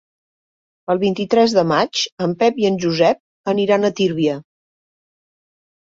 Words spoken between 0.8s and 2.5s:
El vint-i-tres de maig en